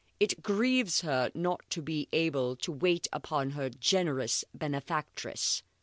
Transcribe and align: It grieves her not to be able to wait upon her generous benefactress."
It 0.19 0.41
grieves 0.41 1.01
her 1.01 1.29
not 1.35 1.61
to 1.69 1.79
be 1.79 2.07
able 2.11 2.55
to 2.55 2.71
wait 2.71 3.07
upon 3.13 3.51
her 3.51 3.69
generous 3.69 4.43
benefactress." 4.51 5.61